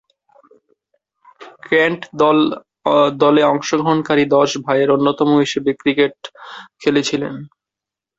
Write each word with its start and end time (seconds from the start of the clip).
Kent 1.65 2.01
দলে 3.21 3.41
অংশগ্রহণকারী 3.51 4.23
দশ 4.35 4.49
ভাইয়ের 4.65 4.89
অন্যতম 4.95 5.29
হিসেবে 5.43 5.71
ক্রিকেট 5.81 6.15
খেলেছিলেন। 6.81 7.33